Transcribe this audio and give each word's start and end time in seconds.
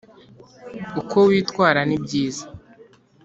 uko 1.01 1.17
witwara 1.29 1.81
nibyiza. 1.85 2.43